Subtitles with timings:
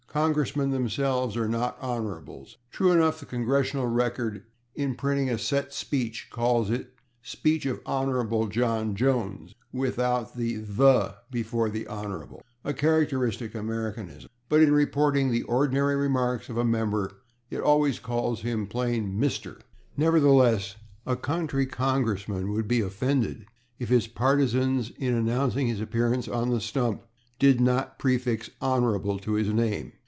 [0.13, 2.57] Congressmen themselves are not /Honorables/.
[2.69, 4.43] True enough, the /Congressional Record/,
[4.75, 6.93] in printing a set speech, calls it
[7.23, 14.61] "Speech of /Hon./ John Jones" (without the /the/ before the /Hon./ a characteristic Americanism), but
[14.61, 19.61] in reporting the ordinary remarks of a member it always calls him plain /Mr./
[19.95, 20.75] Nevertheless,
[21.05, 23.45] a country congressman would be offended
[23.79, 27.03] if his partisans, in announcing his appearance on the stump,
[27.39, 29.93] did not prefix /Hon./ to his name.